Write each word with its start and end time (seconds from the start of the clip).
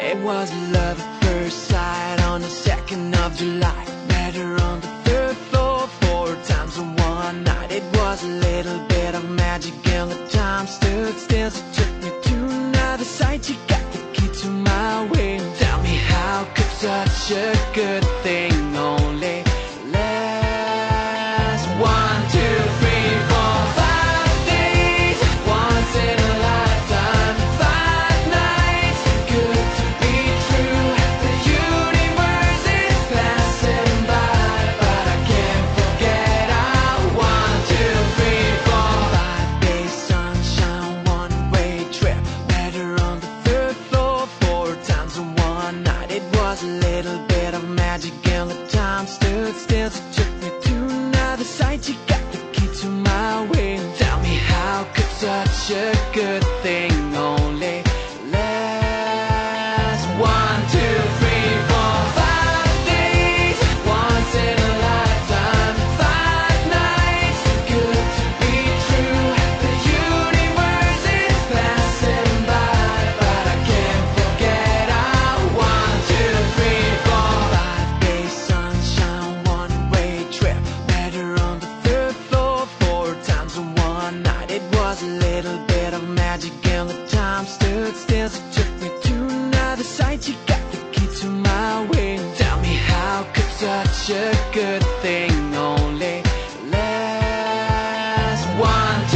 It 0.00 0.18
was 0.18 0.52
love 0.72 1.00
at 1.00 1.24
first 1.24 1.68
sight 1.68 2.20
on 2.22 2.42
the 2.42 2.48
second 2.48 3.14
of 3.14 3.36
July. 3.36 3.84
Met 4.08 4.34
her 4.34 4.60
on 4.60 4.80
the 4.80 4.88
third 5.04 5.36
floor 5.48 5.88
four 6.00 6.36
times 6.44 6.78
in 6.78 6.94
one 6.96 7.44
night. 7.44 7.72
It 7.72 7.82
was 7.96 8.22
a 8.22 8.28
little 8.28 8.78
bit 8.88 9.14
of 9.14 9.28
magic 9.30 9.74
and 9.88 10.10
the 10.10 10.28
time 10.28 10.66
stood 10.66 11.18
still. 11.18 11.50
She 11.50 11.62
took 11.72 11.92
me 12.02 12.10
to 12.22 12.36
another 12.46 13.04
side. 13.04 13.44
She 13.44 13.54
got 13.66 13.84
the 13.92 13.98
key 14.12 14.28
to 14.42 14.48
my 14.48 15.04
wing. 15.06 15.40
Tell 15.58 15.82
me 15.82 15.96
how 15.96 16.44
could 16.54 16.72
such 16.78 17.30
a 17.32 17.54
good 17.74 18.05
time 48.68 49.06
stood 49.06 49.54
still. 49.54 49.90
She 49.90 50.02
took 50.12 50.32
me 50.42 50.50
to 50.62 50.74
another 50.74 51.44
side. 51.44 51.84
She 51.84 51.94
got 52.06 52.22
the 52.32 52.38
key 52.52 52.68
to 52.80 52.86
my 52.86 53.42
wing. 53.50 53.80
Tell 53.96 54.20
me 54.20 54.34
how 54.36 54.84
could 54.94 55.10
such 55.26 55.70
a 55.70 55.94
good 56.12 56.44
thing 56.62 56.92
only 57.16 57.45
such 93.66 94.10
a 94.10 94.32
good 94.52 94.84
thing 95.02 95.32
only 95.56 96.22
last? 96.70 98.46
One, 98.60 99.15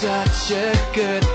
such 0.00 0.52
a 0.52 0.72
good 0.94 1.27